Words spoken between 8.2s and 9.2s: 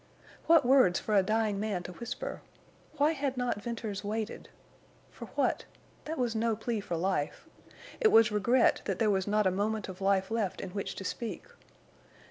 regret that there